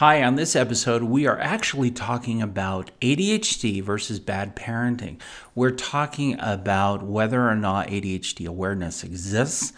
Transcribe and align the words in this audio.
Hi, 0.00 0.22
on 0.22 0.36
this 0.36 0.56
episode, 0.56 1.02
we 1.02 1.26
are 1.26 1.38
actually 1.38 1.90
talking 1.90 2.40
about 2.40 2.90
ADHD 3.02 3.82
versus 3.82 4.18
bad 4.18 4.56
parenting. 4.56 5.20
We're 5.54 5.72
talking 5.72 6.40
about 6.40 7.02
whether 7.02 7.46
or 7.46 7.54
not 7.54 7.88
ADHD 7.88 8.46
awareness 8.46 9.04
exists 9.04 9.74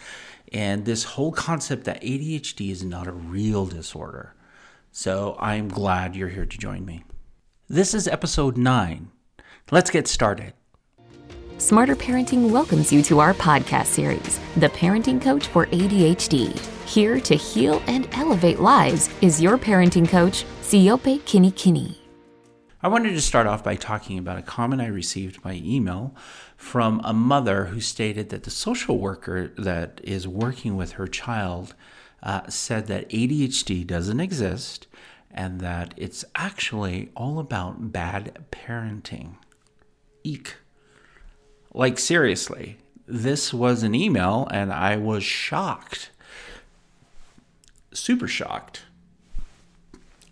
and 0.53 0.85
this 0.85 1.03
whole 1.03 1.33
concept 1.33 1.83
that 1.83 2.01
ADHD 2.01 2.71
is 2.71 2.85
not 2.85 3.05
a 3.05 3.11
real 3.11 3.65
disorder. 3.65 4.33
So 4.93 5.35
I'm 5.41 5.67
glad 5.67 6.15
you're 6.15 6.29
here 6.29 6.45
to 6.45 6.57
join 6.57 6.85
me. 6.85 7.03
This 7.67 7.93
is 7.93 8.07
episode 8.07 8.55
9. 8.55 9.11
Let's 9.71 9.91
get 9.91 10.07
started. 10.07 10.53
Smarter 11.59 11.95
Parenting 11.95 12.49
welcomes 12.49 12.91
you 12.91 13.01
to 13.03 13.19
our 13.19 13.33
podcast 13.33 13.85
series, 13.85 14.39
The 14.57 14.69
Parenting 14.69 15.21
Coach 15.21 15.47
for 15.47 15.67
ADHD. 15.67 16.57
Here 16.87 17.19
to 17.21 17.35
heal 17.35 17.81
and 17.87 18.09
elevate 18.13 18.59
lives 18.59 19.09
is 19.21 19.41
your 19.41 19.57
parenting 19.57 20.09
coach, 20.09 20.45
Siope 20.61 21.21
Kinikini. 21.21 21.95
I 22.81 22.87
wanted 22.87 23.11
to 23.11 23.21
start 23.21 23.47
off 23.47 23.63
by 23.63 23.75
talking 23.75 24.17
about 24.17 24.39
a 24.39 24.41
comment 24.41 24.81
I 24.81 24.87
received 24.87 25.41
by 25.41 25.53
email 25.63 26.15
from 26.57 26.99
a 27.03 27.13
mother 27.13 27.65
who 27.65 27.79
stated 27.79 28.29
that 28.29 28.43
the 28.43 28.51
social 28.51 28.97
worker 28.97 29.53
that 29.57 30.01
is 30.03 30.27
working 30.27 30.75
with 30.75 30.93
her 30.93 31.07
child 31.07 31.75
uh, 32.23 32.49
said 32.49 32.87
that 32.87 33.07
ADHD 33.09 33.85
doesn't 33.85 34.19
exist 34.19 34.87
and 35.31 35.61
that 35.61 35.93
it's 35.97 36.25
actually 36.35 37.11
all 37.15 37.39
about 37.39 37.91
bad 37.93 38.43
parenting. 38.51 39.35
Eek. 40.23 40.55
Like, 41.73 41.97
seriously, 41.99 42.77
this 43.07 43.53
was 43.53 43.83
an 43.83 43.95
email 43.95 44.47
and 44.51 44.71
I 44.71 44.97
was 44.97 45.23
shocked 45.23 46.11
super 47.93 48.27
shocked. 48.27 48.83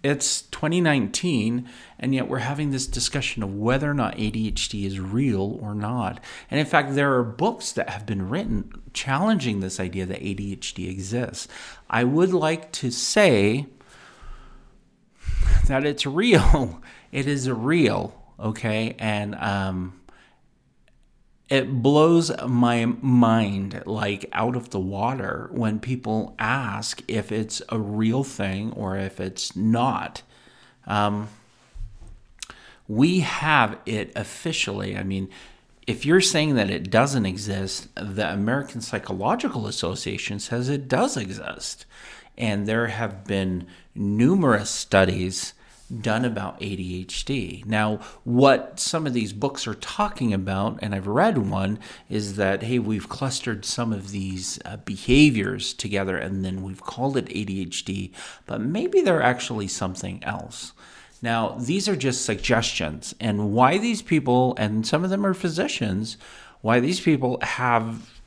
It's 0.04 0.42
2019, 0.44 1.70
and 2.00 2.16
yet 2.16 2.28
we're 2.28 2.40
having 2.40 2.72
this 2.72 2.88
discussion 2.88 3.44
of 3.44 3.54
whether 3.54 3.90
or 3.90 3.94
not 3.94 4.18
ADHD 4.18 4.86
is 4.86 5.00
real 5.00 5.60
or 5.62 5.76
not. 5.76 6.20
And 6.50 6.60
in 6.60 6.66
fact, 6.66 6.96
there 6.96 7.16
are 7.18 7.24
books 7.24 7.72
that 7.74 7.90
have 7.90 8.08
been 8.08 8.28
written 8.28 8.82
challenging 8.94 9.60
this 9.60 9.80
idea 9.80 10.08
that 10.08 10.20
ADHD 10.20 10.90
exists. 10.90 11.48
I 11.88 12.04
would 12.04 12.34
like 12.34 12.72
to 12.74 12.90
say 12.90 13.68
that 15.68 15.86
it's 15.86 16.06
real. 16.06 16.82
It 17.12 17.28
is 17.28 17.50
real, 17.50 18.16
okay? 18.40 18.96
And 18.98 19.36
um, 19.36 20.00
it 21.52 21.84
blows 21.84 22.32
my 22.48 22.86
mind 22.86 23.84
like 23.86 24.26
out 24.32 24.56
of 24.56 24.70
the 24.70 24.80
water 24.80 25.50
when 25.52 25.82
people 25.82 26.34
ask 26.40 27.04
if 27.10 27.30
it's 27.30 27.62
a 27.68 27.78
real 27.78 28.24
thing 28.24 28.72
or 28.72 28.96
if 28.96 29.20
it's 29.20 29.54
not. 29.54 30.22
Um, 30.88 31.28
we 32.88 33.20
have 33.20 33.78
it 33.86 34.14
officially. 34.16 34.96
I 34.96 35.04
mean, 35.04 35.28
if 35.86 36.06
you're 36.06 36.22
saying 36.22 36.56
that 36.56 36.70
it 36.70 36.90
doesn't 36.90 37.26
exist, 37.26 37.90
the 37.96 38.32
American 38.32 38.80
Psychological 38.80 39.68
Association 39.68 40.40
says 40.40 40.70
it 40.70 40.88
does 40.88 41.18
exist. 41.18 41.86
And 42.38 42.66
there 42.66 42.88
have 42.88 43.26
been 43.26 43.68
numerous 43.94 44.70
studies 44.70 45.54
done 46.00 46.24
about 46.24 46.60
ADHD. 46.60 47.66
Now, 47.66 48.00
what 48.24 48.80
some 48.80 49.06
of 49.06 49.14
these 49.14 49.34
books 49.34 49.68
are 49.68 49.76
talking 49.76 50.34
about, 50.34 50.80
and 50.82 50.96
I've 50.96 51.08
read 51.08 51.38
one, 51.38 51.80
is 52.10 52.36
that, 52.36 52.64
hey, 52.64 52.80
we've 52.80 53.10
clustered 53.10 53.66
some 53.66 53.92
of 53.92 54.12
these 54.12 54.60
uh, 54.64 54.78
behaviors 54.78 55.74
together 55.74 56.18
and 56.18 56.46
then 56.46 56.64
we've 56.64 56.82
called 56.82 57.18
it 57.18 57.26
ADHD, 57.26 58.12
but 58.46 58.62
maybe 58.62 59.02
they're 59.02 59.22
actually 59.22 59.68
something 59.68 60.24
else. 60.24 60.74
Now, 61.22 61.56
these 61.60 61.88
are 61.88 61.96
just 61.96 62.26
suggestions, 62.26 63.14
and 63.20 63.54
why 63.54 63.78
these 63.78 64.02
people, 64.02 64.56
and 64.58 64.88
some 64.88 65.04
of 65.04 65.12
them 65.12 65.24
are 65.24 65.36
physicians, 65.36 66.18
why 66.62 66.80
these 66.80 67.00
people 67.00 67.38
have 67.44 68.21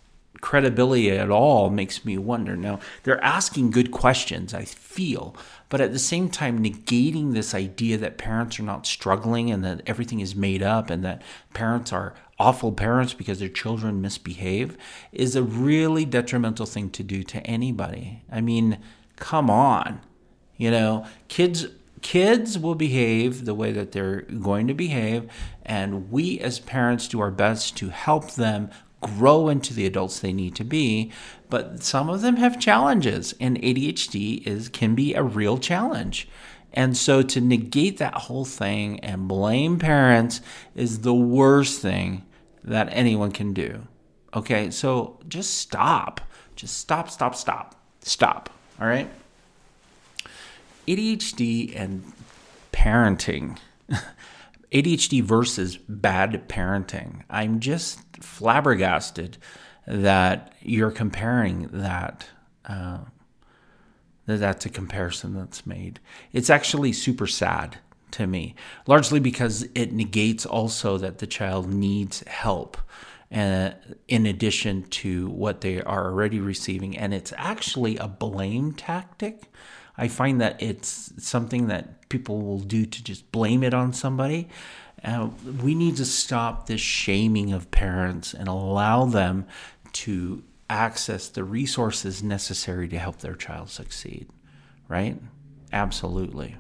credibility 0.45 1.11
at 1.11 1.31
all 1.31 1.71
makes 1.71 2.05
me 2.05 2.19
wonder. 2.19 2.55
Now, 2.55 2.79
they're 3.03 3.25
asking 3.25 3.71
good 3.71 3.91
questions, 3.91 4.53
I 4.53 4.67
feel, 4.67 5.35
but 5.71 5.81
at 5.81 5.95
the 5.95 5.99
same 5.99 6.29
time, 6.29 6.63
negating 6.63 7.33
this 7.33 7.55
idea 7.55 7.97
that 7.97 8.19
parents 8.19 8.61
are 8.61 8.63
not 8.63 8.87
struggling 8.87 9.51
and 9.51 9.65
that 9.65 9.81
everything 9.87 10.21
is 10.21 10.37
made 10.37 10.63
up 10.63 10.91
and 10.91 11.03
that 11.03 11.23
parents 11.55 11.95
are 11.95 12.15
awful 12.39 12.73
parents 12.73 13.15
because 13.15 13.39
their 13.39 13.49
children 13.49 14.03
misbehave 14.03 14.77
is 15.13 15.35
a 15.35 15.43
really 15.43 16.05
detrimental 16.05 16.67
thing 16.67 16.91
to 16.91 17.03
do 17.03 17.23
to 17.23 17.39
anybody. 17.47 18.23
I 18.31 18.43
mean, 18.43 18.79
come 19.17 19.49
on. 19.49 20.03
You 20.59 20.71
know, 20.71 21.07
kids 21.29 21.69
kids 22.03 22.59
will 22.59 22.75
behave 22.75 23.47
the 23.47 23.55
way 23.55 23.73
that 23.73 23.93
they're 23.93 24.21
going 24.21 24.67
to 24.69 24.75
behave 24.75 25.27
and 25.65 26.11
we 26.11 26.39
as 26.39 26.61
parents 26.61 27.09
do 27.09 27.19
our 27.19 27.31
best 27.31 27.79
to 27.79 27.89
help 27.89 28.33
them 28.33 28.69
grow 29.05 29.49
into 29.49 29.73
the 29.73 29.87
adults 29.87 30.21
they 30.21 30.33
need 30.33 30.55
to 30.57 30.65
be 30.65 31.13
but 31.55 31.85
some 31.85 32.09
of 32.09 32.21
them 32.21 32.35
have 32.37 32.59
challenges 32.59 33.33
and 33.39 33.61
ADHD 33.61 34.45
is 34.45 34.69
can 34.69 34.97
be 34.97 35.15
a 35.15 35.23
real 35.23 35.57
challenge. 35.57 36.27
And 36.73 36.97
so 36.97 37.23
to 37.23 37.41
negate 37.41 37.99
that 37.99 38.15
whole 38.15 38.45
thing 38.45 38.99
and 39.01 39.29
blame 39.29 39.79
parents 39.79 40.41
is 40.75 41.03
the 41.03 41.15
worst 41.15 41.81
thing 41.81 42.25
that 42.65 42.89
anyone 42.91 43.31
can 43.31 43.53
do. 43.53 43.87
Okay 44.35 44.73
so 44.73 45.21
just 45.29 45.55
stop. 45.59 46.21
Just 46.57 46.79
stop 46.79 47.09
stop 47.09 47.37
stop. 47.37 47.81
Stop 48.01 48.51
all 48.81 48.89
right? 48.89 49.09
ADHD 50.89 51.79
and 51.79 52.13
parenting 52.73 53.59
ADHD 54.75 55.23
versus 55.23 55.77
bad 55.77 56.49
parenting. 56.49 57.23
I'm 57.31 57.61
just 57.61 58.01
flabbergasted 58.21 59.39
that 59.87 60.53
you're 60.61 60.91
comparing 60.91 61.69
that. 61.69 62.29
Uh, 62.65 62.99
that 64.27 64.39
that's 64.41 64.67
a 64.67 64.71
comparison 64.71 65.35
that's 65.35 65.67
made. 65.67 66.01
It's 66.33 66.51
actually 66.51 66.93
super 66.93 67.27
sad 67.27 67.79
to 68.13 68.27
me, 68.27 68.55
largely 68.87 69.21
because 69.21 69.69
it 69.75 69.93
negates 69.93 70.47
also 70.47 70.99
that 70.99 71.19
the 71.19 71.27
child 71.27 71.73
needs 71.73 72.21
help. 72.27 72.79
Uh, 73.33 73.73
in 74.07 74.27
addition 74.27 74.85
to 74.85 75.29
what 75.31 75.61
they 75.61 75.83
are 75.83 76.05
already 76.05 76.39
receiving, 76.39 76.97
and 76.97 77.13
it's 77.13 77.33
actually 77.37 77.97
a 77.97 78.07
blame 78.07 78.73
tactic. 78.73 79.51
I 79.97 80.09
find 80.09 80.41
that 80.41 80.61
it's 80.63 81.13
something 81.19 81.69
that 81.69 82.09
people 82.09 82.43
will 82.43 82.61
do 82.61 82.85
to 82.85 83.05
just 83.05 83.31
blame 83.33 83.63
it 83.63 83.75
on 83.75 83.93
somebody. 83.93 84.49
Uh, 85.05 85.29
we 85.63 85.75
need 85.75 85.97
to 85.97 86.05
stop 86.05 86.67
this 86.67 86.81
shaming 86.81 87.53
of 87.53 87.71
parents 87.71 88.35
and 88.35 88.49
allow 88.49 89.05
them 89.05 89.47
to 89.93 90.43
access 90.69 91.29
the 91.29 91.45
resources 91.45 92.23
necessary 92.23 92.89
to 92.89 92.99
help 92.99 93.19
their 93.19 93.35
child 93.35 93.71
succeed, 93.71 94.29
right? 94.89 95.21
Absolutely. 95.73 96.57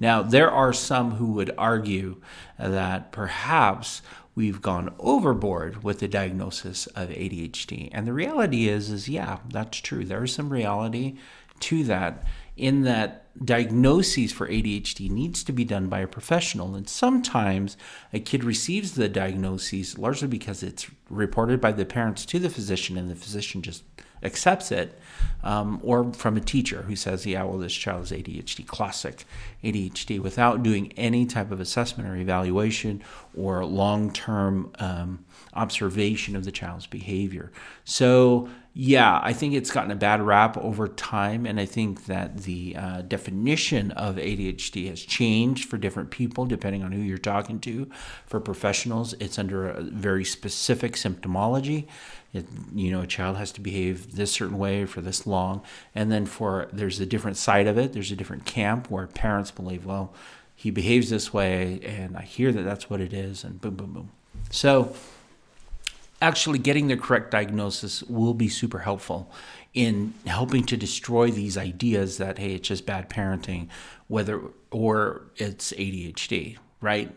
Now, 0.00 0.22
there 0.22 0.50
are 0.50 0.72
some 0.72 1.12
who 1.12 1.32
would 1.32 1.52
argue 1.56 2.20
that 2.58 3.12
perhaps 3.12 4.02
we've 4.34 4.60
gone 4.60 4.92
overboard 4.98 5.84
with 5.84 6.00
the 6.00 6.08
diagnosis 6.08 6.86
of 6.88 7.10
ADHD. 7.10 7.90
And 7.92 8.06
the 8.06 8.12
reality 8.12 8.68
is 8.68 8.90
is 8.90 9.08
yeah, 9.08 9.38
that's 9.48 9.78
true. 9.78 10.04
There 10.04 10.24
is 10.24 10.32
some 10.32 10.50
reality 10.50 11.16
to 11.60 11.84
that 11.84 12.24
in 12.56 12.82
that 12.82 13.24
diagnoses 13.44 14.32
for 14.32 14.46
ADHD 14.46 15.10
needs 15.10 15.42
to 15.42 15.52
be 15.52 15.64
done 15.64 15.88
by 15.88 16.00
a 16.00 16.06
professional. 16.06 16.74
And 16.74 16.88
sometimes 16.88 17.76
a 18.12 18.20
kid 18.20 18.44
receives 18.44 18.92
the 18.92 19.08
diagnosis 19.08 19.98
largely 19.98 20.28
because 20.28 20.62
it's 20.62 20.88
reported 21.10 21.60
by 21.60 21.72
the 21.72 21.84
parents 21.84 22.24
to 22.26 22.38
the 22.38 22.50
physician 22.50 22.96
and 22.96 23.10
the 23.10 23.16
physician 23.16 23.60
just 23.62 23.82
accepts 24.22 24.72
it, 24.72 24.98
um, 25.42 25.80
or 25.82 26.12
from 26.14 26.36
a 26.36 26.40
teacher 26.40 26.82
who 26.82 26.96
says, 26.96 27.26
yeah, 27.26 27.42
well, 27.42 27.58
this 27.58 27.74
child 27.74 28.04
is 28.04 28.10
ADHD, 28.10 28.66
classic 28.66 29.24
ADHD, 29.62 30.18
without 30.18 30.62
doing 30.62 30.92
any 30.96 31.26
type 31.26 31.50
of 31.50 31.60
assessment 31.60 32.08
or 32.08 32.16
evaluation 32.16 33.02
or 33.36 33.64
long 33.64 34.12
term 34.12 34.72
um, 34.78 35.24
observation 35.54 36.36
of 36.36 36.44
the 36.44 36.52
child's 36.52 36.86
behavior. 36.86 37.52
So, 37.84 38.48
yeah, 38.76 39.20
I 39.22 39.32
think 39.32 39.54
it's 39.54 39.70
gotten 39.70 39.92
a 39.92 39.96
bad 39.96 40.20
rap 40.20 40.56
over 40.56 40.88
time, 40.88 41.46
and 41.46 41.60
I 41.60 41.64
think 41.64 42.06
that 42.06 42.38
the 42.38 42.74
uh, 42.76 43.02
definition 43.02 43.92
of 43.92 44.16
ADHD 44.16 44.88
has 44.88 45.00
changed 45.00 45.68
for 45.68 45.78
different 45.78 46.10
people 46.10 46.44
depending 46.44 46.82
on 46.82 46.90
who 46.90 47.00
you're 47.00 47.16
talking 47.16 47.60
to. 47.60 47.88
For 48.26 48.40
professionals, 48.40 49.14
it's 49.20 49.38
under 49.38 49.68
a 49.68 49.80
very 49.80 50.24
specific 50.24 50.94
symptomology. 50.94 51.86
It, 52.32 52.46
you 52.74 52.90
know, 52.90 53.02
a 53.02 53.06
child 53.06 53.36
has 53.36 53.52
to 53.52 53.60
behave 53.60 54.16
this 54.16 54.32
certain 54.32 54.58
way 54.58 54.86
for 54.86 55.00
this 55.00 55.24
long, 55.24 55.62
and 55.94 56.10
then 56.10 56.26
for 56.26 56.68
there's 56.72 56.98
a 56.98 57.06
different 57.06 57.36
side 57.36 57.68
of 57.68 57.78
it. 57.78 57.92
There's 57.92 58.10
a 58.10 58.16
different 58.16 58.44
camp 58.44 58.90
where 58.90 59.06
parents 59.06 59.52
believe, 59.52 59.86
well, 59.86 60.12
he 60.54 60.70
behaves 60.70 61.10
this 61.10 61.32
way, 61.32 61.80
and 61.82 62.16
I 62.16 62.22
hear 62.22 62.52
that 62.52 62.62
that's 62.62 62.88
what 62.88 63.00
it 63.00 63.12
is, 63.12 63.44
and 63.44 63.60
boom, 63.60 63.74
boom, 63.74 63.92
boom. 63.92 64.10
So 64.50 64.94
actually 66.22 66.58
getting 66.58 66.88
the 66.88 66.96
correct 66.96 67.30
diagnosis 67.30 68.02
will 68.04 68.34
be 68.34 68.48
super 68.48 68.78
helpful 68.78 69.30
in 69.74 70.14
helping 70.26 70.64
to 70.64 70.76
destroy 70.76 71.30
these 71.30 71.58
ideas 71.58 72.16
that 72.16 72.38
hey 72.38 72.54
it's 72.54 72.68
just 72.68 72.86
bad 72.86 73.10
parenting 73.10 73.68
whether 74.08 74.40
or 74.70 75.26
it's 75.36 75.72
ADHD 75.72 76.56
right 76.80 77.12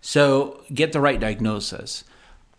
so 0.00 0.62
get 0.74 0.92
the 0.92 1.00
right 1.00 1.18
diagnosis 1.18 2.04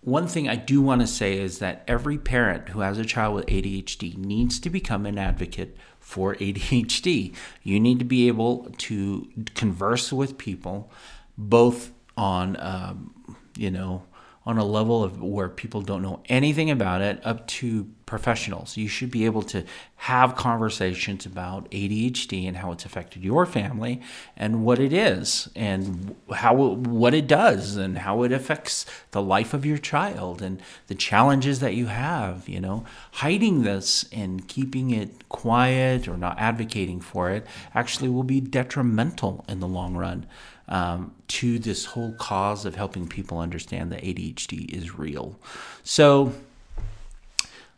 one 0.01 0.27
thing 0.27 0.47
I 0.47 0.55
do 0.55 0.81
want 0.81 1.01
to 1.01 1.07
say 1.07 1.37
is 1.37 1.59
that 1.59 1.83
every 1.87 2.17
parent 2.17 2.69
who 2.69 2.81
has 2.81 2.97
a 2.97 3.05
child 3.05 3.35
with 3.35 3.47
ADHD 3.47 4.17
needs 4.17 4.59
to 4.59 4.69
become 4.69 5.05
an 5.05 5.17
advocate 5.17 5.75
for 6.05 6.35
ADHD. 6.35 7.33
You 7.63 7.79
need 7.79 7.97
to 7.97 8.05
be 8.05 8.27
able 8.27 8.71
to 8.77 9.27
converse 9.55 10.13
with 10.13 10.37
people 10.37 10.91
both 11.35 11.91
on, 12.15 12.55
um, 12.59 13.35
you 13.57 13.71
know, 13.71 14.03
on 14.45 14.57
a 14.57 14.65
level 14.65 15.03
of 15.03 15.21
where 15.21 15.49
people 15.49 15.81
don't 15.81 16.01
know 16.01 16.21
anything 16.27 16.69
about 16.69 17.01
it 17.01 17.19
up 17.25 17.47
to 17.47 17.87
professionals. 18.05 18.77
You 18.77 18.87
should 18.87 19.09
be 19.09 19.25
able 19.25 19.41
to 19.43 19.63
have 19.95 20.35
conversations 20.35 21.25
about 21.25 21.69
ADHD 21.71 22.47
and 22.47 22.57
how 22.57 22.71
it's 22.71 22.85
affected 22.85 23.23
your 23.23 23.47
family 23.47 24.01
and 24.37 24.63
what 24.63 24.77
it 24.77 24.93
is 24.93 25.49
and 25.55 26.15
how 26.31 26.53
what 26.53 27.15
it 27.15 27.25
does 27.25 27.75
and 27.75 27.97
how 27.97 28.21
it 28.21 28.31
affects 28.31 28.85
the 29.11 29.21
life 29.23 29.55
of 29.55 29.65
your 29.65 29.79
child 29.79 30.43
and 30.43 30.61
the 30.85 30.93
challenges 30.93 31.59
that 31.59 31.73
you 31.73 31.87
have, 31.87 32.47
you 32.47 32.61
know. 32.61 32.85
Hiding 33.13 33.63
this 33.63 34.05
and 34.11 34.47
keeping 34.47 34.91
it 34.91 35.27
quiet 35.29 36.07
or 36.07 36.17
not 36.17 36.37
advocating 36.37 37.01
for 37.01 37.31
it 37.31 37.47
actually 37.73 38.09
will 38.09 38.23
be 38.23 38.39
detrimental 38.39 39.43
in 39.47 39.59
the 39.59 39.67
long 39.67 39.97
run 39.97 40.27
um, 40.67 41.13
to 41.27 41.59
this 41.59 41.85
whole 41.85 42.13
cause 42.13 42.65
of 42.65 42.75
helping 42.75 43.07
people 43.07 43.39
understand 43.39 43.91
that 43.91 44.01
ADHD 44.01 44.69
is 44.73 44.97
real. 44.97 45.39
So 45.83 46.33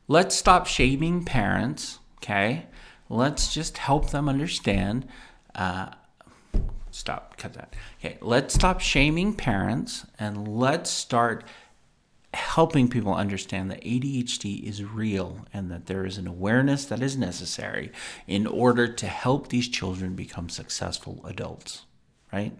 let's 0.08 0.36
stop 0.36 0.68
shaming 0.68 1.24
parents, 1.26 2.00
okay? 2.18 2.66
Let's 3.10 3.54
just 3.54 3.78
help 3.78 4.10
them 4.12 4.30
understand. 4.30 5.08
Uh, 5.56 5.90
stop, 6.92 7.38
cut 7.38 7.54
that. 7.54 7.74
Okay, 8.00 8.18
let's 8.22 8.54
stop 8.54 8.82
shaming 8.82 9.34
parents 9.34 10.06
and 10.20 10.48
let's 10.48 10.90
start 10.90 11.44
helping 12.34 12.88
people 12.90 13.14
understand 13.14 13.72
that 13.72 13.82
ADHD 13.82 14.62
is 14.64 14.84
real 14.84 15.46
and 15.54 15.72
that 15.72 15.88
there 15.88 16.06
is 16.06 16.18
an 16.18 16.28
awareness 16.28 16.86
that 16.86 17.02
is 17.02 17.18
necessary 17.18 17.92
in 18.28 18.46
order 18.46 18.88
to 18.88 19.08
help 19.08 19.48
these 19.48 19.68
children 19.68 20.14
become 20.14 20.50
successful 20.50 21.22
adults, 21.26 21.86
right? 22.32 22.54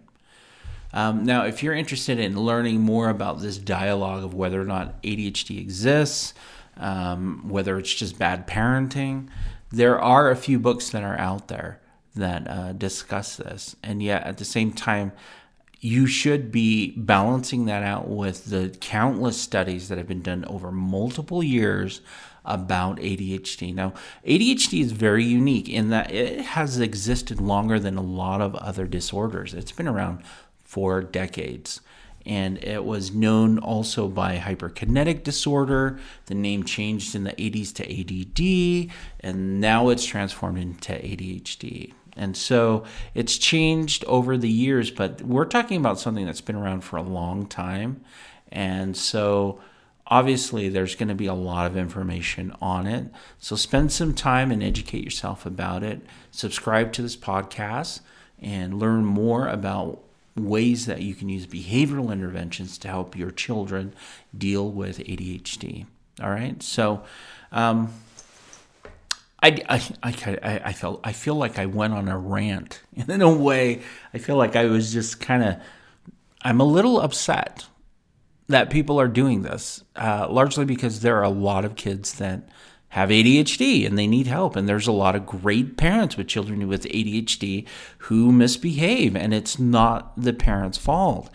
Um, 0.92 1.24
now, 1.24 1.44
if 1.44 1.62
you're 1.62 1.74
interested 1.74 2.18
in 2.18 2.40
learning 2.40 2.80
more 2.80 3.08
about 3.10 3.40
this 3.40 3.58
dialogue 3.58 4.24
of 4.24 4.34
whether 4.34 4.60
or 4.60 4.64
not 4.64 5.02
ADHD 5.02 5.58
exists, 5.60 6.34
um, 6.76 7.48
whether 7.48 7.78
it's 7.78 7.92
just 7.92 8.18
bad 8.18 8.46
parenting, 8.46 9.28
there 9.70 10.00
are 10.00 10.30
a 10.30 10.36
few 10.36 10.58
books 10.58 10.90
that 10.90 11.02
are 11.02 11.18
out 11.18 11.48
there 11.48 11.80
that 12.14 12.48
uh, 12.48 12.72
discuss 12.72 13.36
this. 13.36 13.76
And 13.82 14.02
yet, 14.02 14.24
at 14.24 14.38
the 14.38 14.44
same 14.44 14.72
time, 14.72 15.12
you 15.80 16.06
should 16.06 16.50
be 16.50 16.92
balancing 16.96 17.66
that 17.66 17.82
out 17.82 18.08
with 18.08 18.46
the 18.46 18.76
countless 18.80 19.40
studies 19.40 19.88
that 19.88 19.98
have 19.98 20.08
been 20.08 20.22
done 20.22 20.44
over 20.46 20.72
multiple 20.72 21.42
years 21.42 22.00
about 22.44 22.96
ADHD. 22.96 23.74
Now, 23.74 23.92
ADHD 24.26 24.80
is 24.80 24.92
very 24.92 25.22
unique 25.22 25.68
in 25.68 25.90
that 25.90 26.10
it 26.12 26.40
has 26.40 26.80
existed 26.80 27.40
longer 27.40 27.78
than 27.78 27.96
a 27.96 28.02
lot 28.02 28.40
of 28.40 28.54
other 28.56 28.86
disorders. 28.86 29.54
It's 29.54 29.70
been 29.70 29.86
around 29.86 30.22
for 30.68 31.00
decades. 31.00 31.80
And 32.26 32.62
it 32.62 32.84
was 32.84 33.10
known 33.10 33.58
also 33.58 34.06
by 34.06 34.36
hyperkinetic 34.36 35.24
disorder. 35.24 35.98
The 36.26 36.34
name 36.34 36.62
changed 36.64 37.14
in 37.14 37.24
the 37.24 37.32
80s 37.32 37.72
to 37.76 37.84
ADD, 37.88 38.92
and 39.20 39.62
now 39.62 39.88
it's 39.88 40.04
transformed 40.04 40.58
into 40.58 40.92
ADHD. 40.92 41.94
And 42.14 42.36
so 42.36 42.84
it's 43.14 43.38
changed 43.38 44.04
over 44.04 44.36
the 44.36 44.50
years, 44.50 44.90
but 44.90 45.22
we're 45.22 45.46
talking 45.46 45.78
about 45.78 46.00
something 46.00 46.26
that's 46.26 46.42
been 46.42 46.56
around 46.56 46.82
for 46.82 46.98
a 46.98 47.02
long 47.02 47.46
time. 47.46 48.02
And 48.52 48.94
so 48.94 49.60
obviously 50.06 50.68
there's 50.68 50.96
going 50.96 51.08
to 51.08 51.14
be 51.14 51.26
a 51.26 51.34
lot 51.34 51.64
of 51.64 51.78
information 51.78 52.54
on 52.60 52.86
it. 52.86 53.06
So 53.38 53.56
spend 53.56 53.90
some 53.90 54.12
time 54.12 54.50
and 54.50 54.62
educate 54.62 55.02
yourself 55.04 55.46
about 55.46 55.82
it. 55.82 56.02
Subscribe 56.30 56.92
to 56.92 57.02
this 57.02 57.16
podcast 57.16 58.00
and 58.38 58.78
learn 58.78 59.06
more 59.06 59.48
about 59.48 60.02
ways 60.38 60.86
that 60.86 61.02
you 61.02 61.14
can 61.14 61.28
use 61.28 61.46
behavioral 61.46 62.12
interventions 62.12 62.78
to 62.78 62.88
help 62.88 63.16
your 63.16 63.30
children 63.30 63.92
deal 64.36 64.70
with 64.70 64.98
ADHD. 64.98 65.86
All 66.22 66.30
right, 66.30 66.62
so 66.62 67.04
um, 67.52 67.92
I, 69.42 69.62
I, 69.68 69.92
I, 70.02 70.60
I, 70.64 70.72
felt 70.72 71.00
I 71.04 71.12
feel 71.12 71.36
like 71.36 71.58
I 71.58 71.66
went 71.66 71.94
on 71.94 72.08
a 72.08 72.18
rant 72.18 72.82
and 72.96 73.08
in 73.08 73.22
a 73.22 73.32
way. 73.32 73.82
I 74.12 74.18
feel 74.18 74.36
like 74.36 74.56
I 74.56 74.64
was 74.64 74.92
just 74.92 75.20
kind 75.20 75.44
of 75.44 75.56
I'm 76.42 76.60
a 76.60 76.64
little 76.64 77.00
upset 77.00 77.66
that 78.48 78.70
people 78.70 78.98
are 79.00 79.08
doing 79.08 79.42
this, 79.42 79.84
uh, 79.96 80.26
largely 80.30 80.64
because 80.64 81.00
there 81.00 81.16
are 81.18 81.24
a 81.24 81.28
lot 81.28 81.64
of 81.64 81.76
kids 81.76 82.14
that 82.14 82.48
have 82.90 83.10
ADHD 83.10 83.86
and 83.86 83.98
they 83.98 84.06
need 84.06 84.26
help. 84.26 84.56
And 84.56 84.68
there's 84.68 84.86
a 84.86 84.92
lot 84.92 85.14
of 85.14 85.26
great 85.26 85.76
parents 85.76 86.16
with 86.16 86.28
children 86.28 86.66
with 86.68 86.84
ADHD 86.84 87.66
who 87.98 88.32
misbehave, 88.32 89.14
and 89.14 89.34
it's 89.34 89.58
not 89.58 90.12
the 90.20 90.32
parent's 90.32 90.78
fault. 90.78 91.30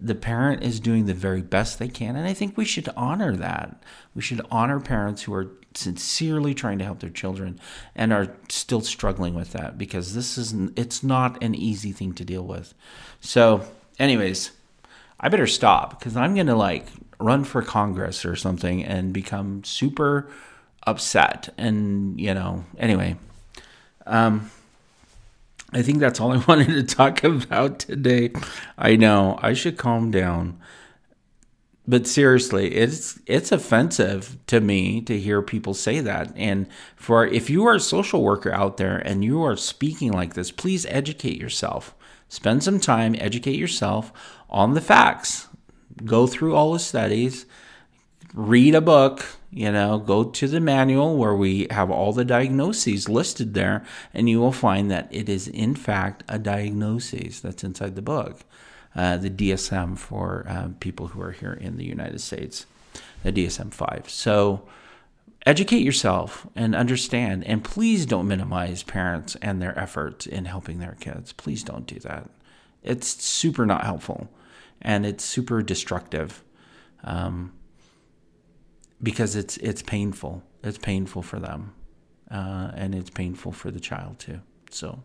The 0.00 0.14
parent 0.14 0.62
is 0.62 0.80
doing 0.80 1.06
the 1.06 1.14
very 1.14 1.42
best 1.42 1.78
they 1.78 1.88
can, 1.88 2.16
and 2.16 2.26
I 2.26 2.32
think 2.32 2.56
we 2.56 2.64
should 2.64 2.88
honor 2.96 3.36
that. 3.36 3.82
We 4.14 4.22
should 4.22 4.40
honor 4.50 4.80
parents 4.80 5.22
who 5.22 5.34
are 5.34 5.50
sincerely 5.74 6.54
trying 6.54 6.78
to 6.78 6.84
help 6.84 7.00
their 7.00 7.10
children 7.10 7.58
and 7.94 8.12
are 8.12 8.34
still 8.48 8.80
struggling 8.80 9.34
with 9.34 9.52
that 9.52 9.78
because 9.78 10.14
this 10.14 10.38
is 10.38 10.54
it's 10.76 11.02
not 11.02 11.42
an 11.42 11.54
easy 11.54 11.92
thing 11.92 12.12
to 12.14 12.24
deal 12.24 12.44
with. 12.44 12.74
So, 13.20 13.64
anyways, 13.98 14.52
I 15.20 15.28
better 15.28 15.46
stop 15.46 15.98
because 15.98 16.16
I'm 16.16 16.34
going 16.34 16.46
to 16.46 16.56
like 16.56 16.86
run 17.18 17.44
for 17.44 17.62
Congress 17.62 18.24
or 18.24 18.36
something 18.36 18.84
and 18.84 19.12
become 19.12 19.62
super 19.64 20.28
upset. 20.86 21.52
And, 21.56 22.20
you 22.20 22.34
know, 22.34 22.64
anyway, 22.78 23.16
um, 24.06 24.50
I 25.72 25.82
think 25.82 25.98
that's 25.98 26.20
all 26.20 26.32
I 26.32 26.36
wanted 26.48 26.68
to 26.68 26.82
talk 26.82 27.24
about 27.24 27.80
today. 27.80 28.32
I 28.76 28.96
know 28.96 29.38
I 29.42 29.52
should 29.52 29.76
calm 29.78 30.10
down. 30.10 30.58
But 31.86 32.06
seriously, 32.06 32.76
it's 32.76 33.18
it's 33.26 33.50
offensive 33.50 34.38
to 34.46 34.60
me 34.60 35.00
to 35.02 35.18
hear 35.18 35.42
people 35.42 35.74
say 35.74 36.00
that. 36.00 36.32
And 36.36 36.68
for 36.94 37.26
if 37.26 37.50
you 37.50 37.66
are 37.66 37.74
a 37.74 37.80
social 37.80 38.22
worker 38.22 38.52
out 38.52 38.76
there 38.76 38.98
and 38.98 39.24
you 39.24 39.42
are 39.42 39.56
speaking 39.56 40.12
like 40.12 40.34
this, 40.34 40.52
please 40.52 40.86
educate 40.86 41.40
yourself. 41.40 41.94
Spend 42.28 42.62
some 42.62 42.78
time, 42.78 43.16
educate 43.18 43.58
yourself 43.58 44.12
on 44.48 44.74
the 44.74 44.80
facts. 44.80 45.48
Go 46.04 46.28
through 46.28 46.54
all 46.54 46.72
the 46.72 46.78
studies, 46.78 47.46
read 48.32 48.76
a 48.76 48.80
book, 48.80 49.26
you 49.52 49.70
know, 49.70 49.98
go 49.98 50.24
to 50.24 50.48
the 50.48 50.60
manual 50.60 51.16
where 51.16 51.34
we 51.34 51.66
have 51.70 51.90
all 51.90 52.12
the 52.12 52.24
diagnoses 52.24 53.08
listed 53.08 53.52
there, 53.52 53.84
and 54.14 54.28
you 54.28 54.40
will 54.40 54.52
find 54.52 54.90
that 54.90 55.08
it 55.10 55.28
is, 55.28 55.46
in 55.46 55.74
fact, 55.74 56.24
a 56.28 56.38
diagnosis 56.38 57.40
that's 57.40 57.62
inside 57.62 57.94
the 57.94 58.02
book, 58.02 58.44
uh, 58.96 59.18
the 59.18 59.30
DSM 59.30 59.98
for 59.98 60.46
uh, 60.48 60.68
people 60.80 61.08
who 61.08 61.20
are 61.20 61.32
here 61.32 61.52
in 61.52 61.76
the 61.76 61.84
United 61.84 62.20
States, 62.20 62.64
the 63.22 63.32
DSM 63.32 63.72
5. 63.74 64.08
So, 64.08 64.66
educate 65.44 65.82
yourself 65.82 66.46
and 66.56 66.74
understand, 66.74 67.44
and 67.44 67.62
please 67.62 68.06
don't 68.06 68.26
minimize 68.26 68.82
parents 68.82 69.36
and 69.42 69.60
their 69.60 69.78
efforts 69.78 70.24
in 70.24 70.46
helping 70.46 70.78
their 70.78 70.96
kids. 70.98 71.32
Please 71.32 71.62
don't 71.62 71.86
do 71.86 71.98
that. 72.00 72.30
It's 72.82 73.22
super 73.22 73.66
not 73.66 73.84
helpful 73.84 74.28
and 74.80 75.06
it's 75.06 75.24
super 75.24 75.62
destructive. 75.62 76.42
Um, 77.04 77.52
because 79.02 79.36
it's 79.36 79.56
it's 79.58 79.82
painful. 79.82 80.42
It's 80.62 80.78
painful 80.78 81.22
for 81.22 81.38
them, 81.38 81.74
uh, 82.30 82.70
and 82.74 82.94
it's 82.94 83.10
painful 83.10 83.52
for 83.52 83.70
the 83.70 83.80
child 83.80 84.18
too. 84.18 84.40
So 84.70 85.02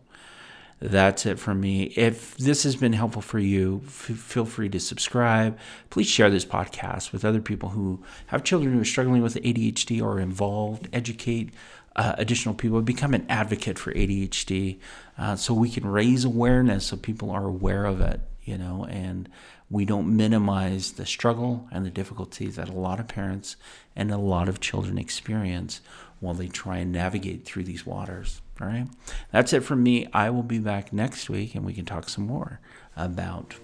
that's 0.80 1.26
it 1.26 1.38
for 1.38 1.54
me. 1.54 1.84
If 1.96 2.36
this 2.36 2.62
has 2.62 2.76
been 2.76 2.92
helpful 2.92 3.22
for 3.22 3.40
you, 3.40 3.82
f- 3.84 4.16
feel 4.16 4.44
free 4.44 4.68
to 4.68 4.78
subscribe. 4.78 5.58
Please 5.90 6.06
share 6.06 6.30
this 6.30 6.44
podcast 6.44 7.12
with 7.12 7.24
other 7.24 7.40
people 7.40 7.70
who 7.70 8.02
have 8.28 8.44
children 8.44 8.74
who 8.74 8.80
are 8.80 8.84
struggling 8.84 9.22
with 9.22 9.34
ADHD 9.34 10.00
or 10.00 10.20
involved. 10.20 10.88
Educate 10.92 11.50
uh, 11.96 12.14
additional 12.16 12.54
people. 12.54 12.80
Become 12.80 13.14
an 13.14 13.26
advocate 13.28 13.78
for 13.78 13.92
ADHD, 13.92 14.78
uh, 15.18 15.34
so 15.34 15.52
we 15.52 15.68
can 15.68 15.86
raise 15.86 16.24
awareness 16.24 16.86
so 16.86 16.96
people 16.96 17.30
are 17.30 17.46
aware 17.46 17.84
of 17.84 18.00
it. 18.00 18.20
You 18.44 18.56
know, 18.56 18.86
and 18.88 19.28
we 19.70 19.84
don't 19.84 20.16
minimize 20.16 20.92
the 20.92 21.06
struggle 21.06 21.68
and 21.70 21.84
the 21.84 21.90
difficulties 21.90 22.56
that 22.56 22.68
a 22.68 22.72
lot 22.72 23.00
of 23.00 23.08
parents 23.08 23.56
and 23.94 24.10
a 24.10 24.16
lot 24.16 24.48
of 24.48 24.60
children 24.60 24.98
experience 24.98 25.80
while 26.20 26.34
they 26.34 26.48
try 26.48 26.78
and 26.78 26.92
navigate 26.92 27.44
through 27.44 27.64
these 27.64 27.86
waters. 27.86 28.40
All 28.60 28.66
right. 28.66 28.88
That's 29.30 29.52
it 29.52 29.60
from 29.60 29.82
me. 29.82 30.08
I 30.12 30.30
will 30.30 30.42
be 30.42 30.58
back 30.58 30.92
next 30.92 31.30
week 31.30 31.54
and 31.54 31.64
we 31.64 31.74
can 31.74 31.84
talk 31.84 32.08
some 32.08 32.26
more 32.26 32.60
about 32.96 33.54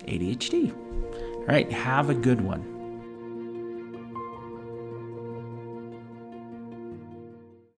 ADHD. 0.00 0.74
All 1.14 1.46
right. 1.46 1.70
Have 1.70 2.10
a 2.10 2.14
good 2.14 2.40
one. 2.40 2.75